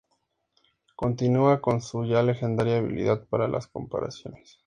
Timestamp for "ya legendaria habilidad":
2.05-3.23